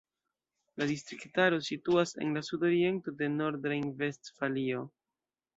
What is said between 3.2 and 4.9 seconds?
de Nordrejn-Vestfalio.